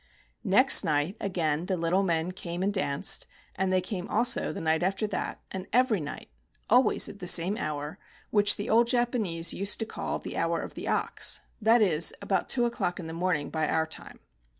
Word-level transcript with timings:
Next 0.43 0.83
night, 0.83 1.15
again 1.21 1.67
the 1.67 1.77
little 1.77 2.01
men 2.01 2.31
came 2.31 2.63
and 2.63 2.73
danced, 2.73 3.27
and 3.53 3.71
they 3.71 3.81
came 3.81 4.07
also 4.07 4.51
the 4.51 4.59
night 4.59 4.81
after 4.81 5.05
that, 5.05 5.39
and 5.51 5.67
every 5.71 5.99
night— 5.99 6.27
always 6.71 7.07
at 7.07 7.19
the 7.19 7.27
same 7.27 7.55
hour, 7.55 7.99
which 8.31 8.55
the 8.55 8.67
old 8.67 8.87
Japanese 8.87 9.53
used 9.53 9.77
to 9.77 9.85
call 9.85 10.17
the 10.17 10.37
"Hour 10.37 10.59
of 10.61 10.73
the 10.73 10.87
Ox;" 10.87 11.41
that 11.61 11.83
is, 11.83 12.15
about 12.19 12.49
two 12.49 12.65
o'clock 12.65 12.99
in 12.99 13.05
the 13.05 13.13
morning 13.13 13.51
by 13.51 13.67
our 13.67 13.85
time. 13.85 14.19